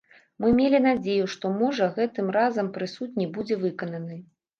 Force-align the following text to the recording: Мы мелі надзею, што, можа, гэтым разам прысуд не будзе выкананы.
Мы 0.43 0.47
мелі 0.59 0.77
надзею, 0.85 1.25
што, 1.33 1.51
можа, 1.57 1.89
гэтым 1.97 2.31
разам 2.37 2.71
прысуд 2.79 3.21
не 3.23 3.27
будзе 3.37 3.59
выкананы. 3.67 4.17